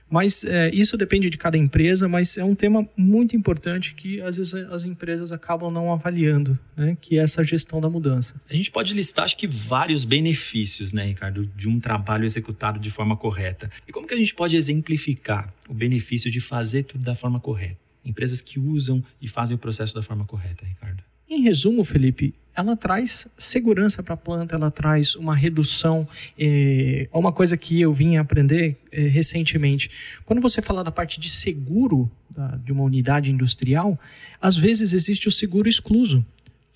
Mas 0.09 0.43
é, 0.43 0.71
isso 0.73 0.97
depende 0.97 1.29
de 1.29 1.37
cada 1.37 1.55
empresa, 1.55 2.07
mas 2.07 2.37
é 2.37 2.43
um 2.43 2.55
tema 2.55 2.83
muito 2.97 3.35
importante 3.35 3.93
que 3.93 4.19
às 4.21 4.37
vezes 4.37 4.53
as 4.55 4.85
empresas 4.85 5.31
acabam 5.31 5.71
não 5.71 5.93
avaliando, 5.93 6.57
né? 6.75 6.97
que 6.99 7.19
é 7.19 7.21
essa 7.21 7.43
gestão 7.43 7.79
da 7.79 7.89
mudança. 7.89 8.33
A 8.49 8.55
gente 8.55 8.71
pode 8.71 8.93
listar, 8.93 9.25
acho 9.25 9.37
que, 9.37 9.45
vários 9.45 10.05
benefícios, 10.05 10.91
né, 10.91 11.05
Ricardo, 11.05 11.45
de 11.55 11.69
um 11.69 11.79
trabalho 11.79 12.25
executado 12.25 12.79
de 12.79 12.89
forma 12.89 13.15
correta. 13.15 13.69
E 13.87 13.91
como 13.91 14.07
que 14.07 14.13
a 14.13 14.17
gente 14.17 14.33
pode 14.33 14.55
exemplificar 14.55 15.53
o 15.67 15.73
benefício 15.73 16.31
de 16.31 16.39
fazer 16.39 16.83
tudo 16.83 17.03
da 17.03 17.13
forma 17.13 17.39
correta? 17.39 17.77
Empresas 18.03 18.41
que 18.41 18.59
usam 18.59 19.03
e 19.21 19.27
fazem 19.27 19.55
o 19.55 19.59
processo 19.59 19.93
da 19.93 20.01
forma 20.01 20.25
correta, 20.25 20.65
Ricardo. 20.65 21.03
Em 21.29 21.41
resumo, 21.41 21.83
Felipe, 21.83 22.33
ela 22.55 22.75
traz 22.75 23.27
segurança 23.37 24.01
para 24.01 24.15
a 24.15 24.17
planta, 24.17 24.55
ela 24.55 24.71
traz 24.71 25.15
uma 25.15 25.35
redução. 25.35 26.07
É, 26.37 27.07
uma 27.13 27.31
coisa 27.31 27.55
que 27.55 27.79
eu 27.79 27.93
vim 27.93 28.17
aprender 28.17 28.77
é, 28.91 29.01
recentemente. 29.01 29.91
Quando 30.25 30.41
você 30.41 30.61
fala 30.61 30.83
da 30.83 30.91
parte 30.91 31.19
de 31.19 31.29
seguro 31.29 32.09
da, 32.35 32.57
de 32.57 32.73
uma 32.73 32.83
unidade 32.83 33.31
industrial, 33.31 33.97
às 34.41 34.57
vezes 34.57 34.91
existe 34.91 35.27
o 35.27 35.31
seguro 35.31 35.69
excluso 35.69 36.25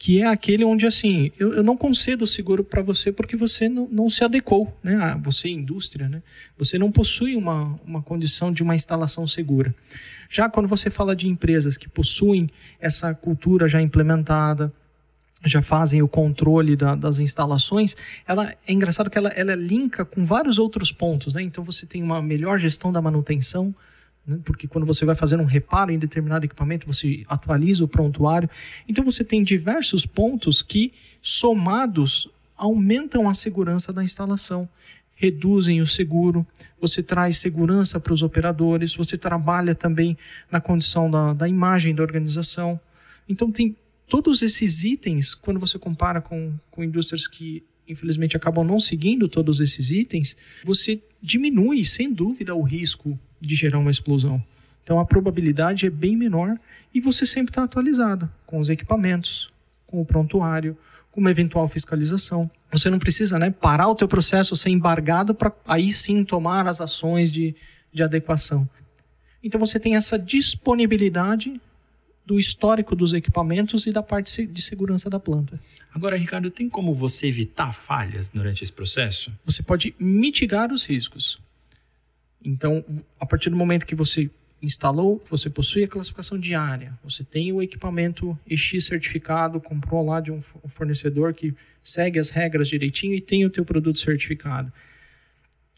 que 0.03 0.21
é 0.21 0.27
aquele 0.27 0.65
onde 0.65 0.85
assim 0.85 1.31
eu, 1.39 1.53
eu 1.53 1.63
não 1.63 1.77
concedo 1.77 2.25
o 2.25 2.27
seguro 2.27 2.61
para 2.61 2.81
você 2.81 3.09
porque 3.09 3.37
você 3.37 3.69
não, 3.69 3.87
não 3.89 4.09
se 4.09 4.21
adequou, 4.21 4.77
né? 4.83 4.97
Ah, 4.97 5.17
você 5.17 5.47
é 5.47 5.51
indústria, 5.51 6.09
né? 6.09 6.21
Você 6.57 6.77
não 6.77 6.91
possui 6.91 7.37
uma, 7.37 7.79
uma 7.85 8.01
condição 8.01 8.51
de 8.51 8.61
uma 8.61 8.75
instalação 8.75 9.25
segura. 9.25 9.73
Já 10.29 10.49
quando 10.49 10.67
você 10.67 10.89
fala 10.89 11.15
de 11.15 11.29
empresas 11.29 11.77
que 11.77 11.87
possuem 11.87 12.49
essa 12.81 13.13
cultura 13.13 13.65
já 13.65 13.81
implementada, 13.81 14.73
já 15.45 15.61
fazem 15.61 16.01
o 16.01 16.07
controle 16.09 16.75
da, 16.75 16.95
das 16.95 17.19
instalações, 17.19 17.95
ela 18.27 18.53
é 18.67 18.73
engraçado 18.73 19.09
que 19.09 19.17
ela, 19.17 19.29
ela 19.29 19.55
linka 19.55 20.03
com 20.03 20.21
vários 20.21 20.59
outros 20.59 20.91
pontos, 20.91 21.33
né? 21.33 21.41
Então 21.41 21.63
você 21.63 21.85
tem 21.85 22.03
uma 22.03 22.21
melhor 22.21 22.59
gestão 22.59 22.91
da 22.91 23.01
manutenção, 23.01 23.73
né? 24.25 24.39
porque 24.43 24.67
quando 24.67 24.85
você 24.85 25.05
vai 25.05 25.15
fazer 25.15 25.39
um 25.39 25.45
reparo 25.45 25.91
em 25.91 25.99
determinado 25.99 26.45
equipamento, 26.45 26.87
você 26.87 27.23
atualiza 27.27 27.83
o 27.83 27.87
prontuário. 27.87 28.49
Então 28.87 29.03
você 29.03 29.23
tem 29.23 29.43
diversos 29.43 30.05
pontos 30.05 30.61
que, 30.61 30.93
somados, 31.21 32.27
aumentam 32.55 33.27
a 33.27 33.33
segurança 33.33 33.91
da 33.91 34.03
instalação, 34.03 34.67
reduzem 35.15 35.81
o 35.81 35.87
seguro, 35.87 36.45
você 36.79 37.01
traz 37.01 37.37
segurança 37.37 37.99
para 37.99 38.13
os 38.13 38.23
operadores, 38.23 38.95
você 38.95 39.17
trabalha 39.17 39.75
também 39.75 40.17
na 40.51 40.59
condição 40.59 41.09
da, 41.09 41.33
da 41.33 41.47
imagem 41.47 41.93
da 41.93 42.03
organização. 42.03 42.79
Então 43.27 43.51
tem 43.51 43.75
todos 44.07 44.41
esses 44.41 44.83
itens, 44.83 45.33
quando 45.35 45.59
você 45.59 45.77
compara 45.79 46.21
com, 46.21 46.53
com 46.69 46.83
indústrias 46.83 47.27
que 47.27 47.63
infelizmente 47.87 48.37
acabam 48.37 48.65
não 48.65 48.79
seguindo 48.79 49.27
todos 49.27 49.59
esses 49.59 49.91
itens, 49.91 50.37
você 50.63 51.01
diminui 51.21 51.83
sem 51.83 52.11
dúvida 52.11 52.55
o 52.55 52.61
risco 52.61 53.19
de 53.47 53.55
gerar 53.55 53.79
uma 53.79 53.91
explosão. 53.91 54.43
Então 54.83 54.99
a 54.99 55.05
probabilidade 55.05 55.85
é 55.85 55.89
bem 55.89 56.15
menor 56.15 56.57
e 56.93 56.99
você 56.99 57.25
sempre 57.25 57.51
está 57.51 57.63
atualizado 57.63 58.29
com 58.45 58.59
os 58.59 58.69
equipamentos, 58.69 59.51
com 59.87 60.01
o 60.01 60.05
prontuário, 60.05 60.77
com 61.11 61.21
uma 61.21 61.31
eventual 61.31 61.67
fiscalização. 61.67 62.49
Você 62.71 62.89
não 62.89 62.99
precisa 62.99 63.37
né, 63.37 63.51
parar 63.51 63.87
o 63.87 63.95
teu 63.95 64.07
processo, 64.07 64.55
ser 64.55 64.69
embargado 64.69 65.33
para 65.33 65.51
aí 65.65 65.91
sim 65.91 66.23
tomar 66.23 66.67
as 66.67 66.81
ações 66.81 67.31
de, 67.31 67.55
de 67.93 68.03
adequação. 68.03 68.67
Então 69.43 69.59
você 69.59 69.79
tem 69.79 69.95
essa 69.95 70.17
disponibilidade 70.17 71.59
do 72.25 72.39
histórico 72.39 72.95
dos 72.95 73.13
equipamentos 73.13 73.85
e 73.85 73.91
da 73.91 74.01
parte 74.01 74.45
de 74.45 74.61
segurança 74.61 75.09
da 75.09 75.19
planta. 75.19 75.59
Agora, 75.93 76.17
Ricardo, 76.17 76.49
tem 76.49 76.69
como 76.69 76.93
você 76.93 77.27
evitar 77.27 77.73
falhas 77.73 78.29
durante 78.29 78.63
esse 78.63 78.71
processo? 78.71 79.31
Você 79.45 79.61
pode 79.61 79.93
mitigar 79.99 80.71
os 80.71 80.85
riscos. 80.85 81.39
Então, 82.43 82.83
a 83.19 83.25
partir 83.25 83.49
do 83.49 83.55
momento 83.55 83.85
que 83.85 83.95
você 83.95 84.29
instalou, 84.61 85.21
você 85.25 85.49
possui 85.49 85.83
a 85.83 85.87
classificação 85.87 86.39
diária, 86.39 86.97
você 87.03 87.23
tem 87.23 87.51
o 87.51 87.61
equipamento 87.61 88.37
EX 88.49 88.85
certificado, 88.85 89.59
comprou 89.59 90.05
lá 90.05 90.21
de 90.21 90.31
um 90.31 90.41
fornecedor 90.41 91.33
que 91.33 91.53
segue 91.81 92.17
as 92.17 92.29
regras 92.29 92.69
direitinho 92.69 93.13
e 93.13 93.19
tem 93.19 93.45
o 93.45 93.49
teu 93.49 93.65
produto 93.65 93.99
certificado. 93.99 94.71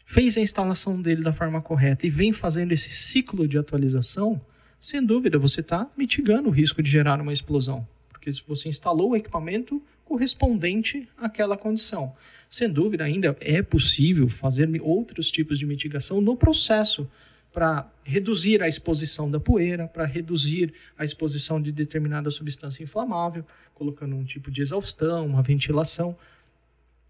Fez 0.04 0.36
a 0.36 0.40
instalação 0.40 1.02
dele 1.02 1.22
da 1.22 1.32
forma 1.32 1.60
correta 1.60 2.06
e 2.06 2.10
vem 2.10 2.32
fazendo 2.32 2.70
esse 2.70 2.90
ciclo 2.90 3.48
de 3.48 3.58
atualização, 3.58 4.40
sem 4.78 5.04
dúvida 5.04 5.36
você 5.36 5.60
está 5.60 5.90
mitigando 5.96 6.48
o 6.48 6.52
risco 6.52 6.80
de 6.80 6.88
gerar 6.88 7.20
uma 7.20 7.32
explosão, 7.32 7.86
porque 8.08 8.30
você 8.46 8.68
instalou 8.68 9.10
o 9.10 9.16
equipamento 9.16 9.82
correspondente 10.06 11.06
àquela 11.18 11.56
condição. 11.56 12.12
Sem 12.48 12.70
dúvida, 12.70 13.04
ainda 13.04 13.36
é 13.40 13.60
possível 13.60 14.28
fazer 14.28 14.70
outros 14.80 15.30
tipos 15.30 15.58
de 15.58 15.66
mitigação 15.66 16.20
no 16.20 16.36
processo 16.36 17.06
para 17.52 17.90
reduzir 18.04 18.62
a 18.62 18.68
exposição 18.68 19.30
da 19.30 19.40
poeira, 19.40 19.88
para 19.88 20.04
reduzir 20.04 20.72
a 20.96 21.04
exposição 21.04 21.60
de 21.60 21.72
determinada 21.72 22.30
substância 22.30 22.82
inflamável, 22.82 23.44
colocando 23.74 24.14
um 24.14 24.24
tipo 24.24 24.50
de 24.50 24.62
exaustão, 24.62 25.26
uma 25.26 25.42
ventilação. 25.42 26.16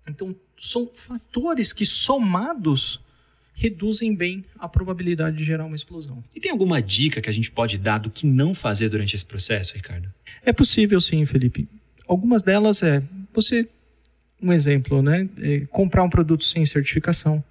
Então, 0.09 0.35
são 0.57 0.89
fatores 0.93 1.73
que 1.73 1.85
somados 1.85 3.01
reduzem 3.53 4.15
bem 4.15 4.45
a 4.59 4.69
probabilidade 4.69 5.37
de 5.37 5.45
gerar 5.45 5.65
uma 5.65 5.77
explosão. 5.77 6.23
E 6.35 6.41
tem 6.41 6.51
alguma 6.51 6.81
dica 6.81 7.21
que 7.21 7.29
a 7.29 7.33
gente 7.33 7.51
pode 7.51 7.77
dar 7.77 7.99
do 7.99 8.11
que 8.11 8.27
não 8.27 8.55
fazer 8.55 8.89
durante 8.89 9.17
esse 9.17 9.25
processo, 9.25 9.75
Ricardo? 9.75 10.13
É 10.43 10.53
possível 10.53 11.01
sim, 11.01 11.25
Felipe. 11.25 11.69
Algumas 12.09 12.43
delas 12.43 12.83
é 12.83 13.03
você, 13.33 13.69
um 14.43 14.53
exemplo, 14.53 15.03
né? 15.03 15.29
É 15.41 15.61
comprar 15.71 16.03
um 16.03 16.11
produto 16.11 16.45
sem 16.45 16.65
certificação 16.65 17.43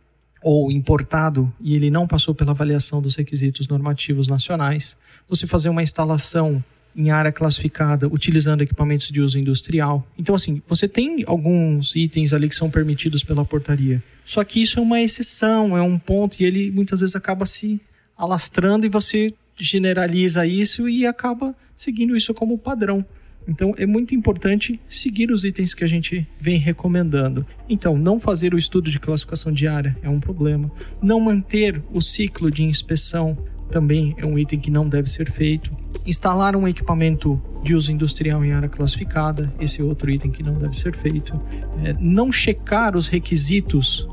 ou 0.41 0.71
importado 0.71 1.51
e 1.59 1.75
ele 1.75 1.89
não 1.89 2.07
passou 2.07 2.35
pela 2.35 2.51
avaliação 2.51 3.01
dos 3.01 3.15
requisitos 3.15 3.67
normativos 3.67 4.27
nacionais. 4.27 4.95
Você 5.27 5.47
fazer 5.47 5.69
uma 5.69 5.81
instalação 5.81 6.63
em 6.95 7.09
área 7.09 7.31
classificada 7.31 8.07
utilizando 8.07 8.61
equipamentos 8.61 9.11
de 9.11 9.21
uso 9.21 9.37
industrial. 9.37 10.07
Então, 10.17 10.33
assim, 10.33 10.61
você 10.65 10.87
tem 10.87 11.23
alguns 11.27 11.95
itens 11.95 12.31
ali 12.31 12.47
que 12.47 12.55
são 12.55 12.69
permitidos 12.69 13.23
pela 13.23 13.43
portaria. 13.43 14.01
Só 14.23 14.43
que 14.43 14.61
isso 14.61 14.79
é 14.79 14.81
uma 14.81 15.01
exceção, 15.01 15.77
é 15.77 15.81
um 15.81 15.99
ponto, 15.99 16.39
e 16.39 16.45
ele 16.45 16.71
muitas 16.71 17.01
vezes 17.01 17.15
acaba 17.15 17.45
se 17.45 17.81
alastrando 18.17 18.85
e 18.85 18.89
você 18.89 19.33
generaliza 19.57 20.45
isso 20.45 20.87
e 20.87 21.05
acaba 21.05 21.55
seguindo 21.75 22.15
isso 22.15 22.33
como 22.33 22.57
padrão. 22.57 23.05
Então 23.47 23.73
é 23.77 23.85
muito 23.85 24.15
importante 24.15 24.79
seguir 24.87 25.31
os 25.31 25.43
itens 25.43 25.73
que 25.73 25.83
a 25.83 25.87
gente 25.87 26.27
vem 26.39 26.57
recomendando. 26.57 27.45
Então, 27.69 27.97
não 27.97 28.19
fazer 28.19 28.53
o 28.53 28.57
estudo 28.57 28.89
de 28.89 28.99
classificação 28.99 29.51
diária 29.51 29.95
é 30.01 30.09
um 30.09 30.19
problema. 30.19 30.71
Não 31.01 31.19
manter 31.19 31.81
o 31.91 32.01
ciclo 32.01 32.49
de 32.49 32.63
inspeção 32.63 33.37
também 33.69 34.15
é 34.17 34.25
um 34.25 34.37
item 34.37 34.59
que 34.59 34.71
não 34.71 34.87
deve 34.87 35.09
ser 35.09 35.29
feito. 35.29 35.71
Instalar 36.05 36.55
um 36.55 36.67
equipamento 36.67 37.41
de 37.63 37.73
uso 37.73 37.91
industrial 37.91 38.45
em 38.45 38.53
área 38.53 38.69
classificada, 38.69 39.51
esse 39.59 39.81
é 39.81 39.83
outro 39.83 40.11
item 40.11 40.29
que 40.29 40.43
não 40.43 40.53
deve 40.53 40.75
ser 40.75 40.95
feito. 40.95 41.39
É, 41.83 41.95
não 41.99 42.31
checar 42.31 42.95
os 42.95 43.07
requisitos 43.07 44.07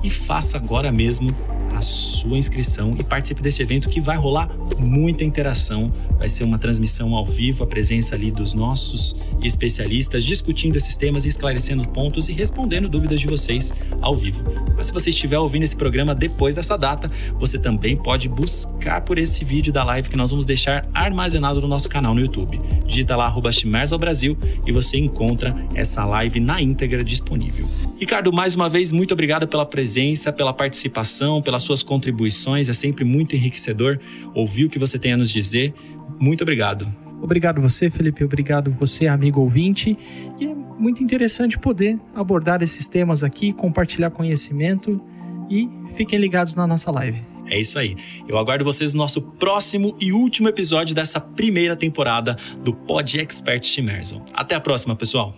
e 0.04 0.10
faça 0.10 0.58
agora 0.58 0.91
mesmo 0.91 1.36
a 1.78 1.82
sua 1.82 2.38
inscrição 2.38 2.96
e 3.00 3.04
participe 3.04 3.42
desse 3.42 3.62
evento 3.62 3.88
que 3.88 4.02
vai 4.02 4.18
rolar 4.18 4.50
muita 4.80 5.24
interação. 5.24 5.94
Vai 6.18 6.28
ser 6.28 6.44
uma 6.44 6.58
transmissão 6.58 7.16
ao 7.16 7.24
vivo, 7.24 7.63
a 7.63 7.68
presença 7.68 8.16
ali 8.16 8.32
dos 8.32 8.54
nossos 8.54 9.16
especialistas 9.44 10.26
discutindo 10.26 10.76
esses 10.76 10.98
temas 10.98 11.26
esclarecendo 11.26 11.88
pontos 11.88 12.30
e 12.30 12.34
respondendo 12.34 12.90
dúvidas 12.90 13.22
de 13.22 13.28
vocês 13.28 13.72
ao 14.02 14.16
vivo. 14.16 14.44
Mas 14.76 14.88
se 14.88 14.94
você 14.94 15.10
estiver 15.10 15.38
ouvindo 15.38 15.63
esse 15.63 15.76
programa 15.76 16.16
depois 16.16 16.56
dessa 16.56 16.76
data, 16.76 17.10
você 17.36 17.60
também 17.60 17.96
pode 17.96 18.28
buscar 18.28 19.02
por 19.02 19.20
esse 19.20 19.46
vídeo 19.46 19.72
da 19.72 19.84
live 19.84 20.10
que 20.10 20.18
nós 20.18 20.32
vamos 20.32 20.46
deixar 20.46 20.88
armazenado 20.94 21.62
no 21.62 21.68
nosso 21.68 21.88
canal 21.88 22.16
no 22.16 22.22
YouTube. 22.22 22.60
Digita 22.86 23.16
lá 23.16 23.26
arroba 23.26 23.52
Brasil 24.00 24.38
e 24.66 24.72
você 24.72 24.98
encontra 24.98 25.56
essa 25.76 26.04
live 26.06 26.40
na 26.40 26.62
íntegra 26.62 27.04
disponível. 27.04 27.68
Ricardo, 28.00 28.34
mais 28.34 28.56
uma 28.56 28.68
vez, 28.68 28.92
muito 28.92 29.13
obrigado 29.13 29.48
pela 29.48 29.66
presença, 29.66 30.34
pela 30.34 30.54
participação, 30.54 31.42
pela 31.42 31.60
suas 31.67 31.84
contribuições. 31.84 32.69
É 32.69 32.73
sempre 32.73 33.06
muito 33.06 33.36
enriquecedor 33.36 33.99
ouvir 34.34 34.65
o 34.65 34.69
que 34.69 34.80
você 34.80 34.97
tem 34.97 35.13
a 35.13 35.17
nos 35.17 35.30
dizer. 35.30 35.73
Muito 36.19 36.41
obrigado. 36.41 36.88
Obrigado 37.21 37.62
você, 37.62 37.89
Felipe. 37.89 38.23
Obrigado 38.23 38.71
você, 38.71 39.08
amigo 39.08 39.41
ouvinte. 39.41 39.97
E 40.39 40.45
é 40.45 40.56
muito 40.56 41.03
interessante 41.03 41.58
poder 41.58 41.99
abordar 42.15 42.62
esses 42.62 42.88
temas 42.88 43.23
aqui, 43.23 43.51
compartilhar 43.51 44.12
conhecimento 44.12 45.01
e 45.49 45.69
fiquem 45.95 46.19
ligados 46.19 46.56
na 46.56 46.67
nossa 46.67 46.91
live. 46.91 47.21
É 47.49 47.60
isso 47.60 47.80
aí. 47.80 47.95
Eu 48.27 48.38
aguardo 48.38 48.63
vocês 48.63 48.93
no 48.93 48.99
nosso 48.99 49.21
próximo 49.21 49.95
e 50.01 50.12
último 50.12 50.49
episódio 50.49 50.93
dessa 50.93 51.19
primeira 51.19 51.75
temporada 51.75 52.36
do 52.63 52.73
Pod 52.73 53.19
Expert 53.19 53.65
Chimersal. 53.65 54.23
Até 54.34 54.56
a 54.56 54.60
próxima, 54.60 54.95
pessoal. 54.95 55.36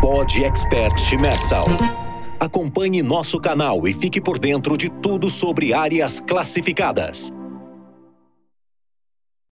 Pod 0.00 0.44
Expert 0.44 0.98
Chimersal. 0.98 1.66
Acompanhe 2.42 3.04
nosso 3.04 3.38
canal 3.38 3.86
e 3.86 3.92
fique 3.92 4.20
por 4.20 4.36
dentro 4.36 4.76
de 4.76 4.90
tudo 4.90 5.30
sobre 5.30 5.72
áreas 5.72 6.18
classificadas. 6.18 7.32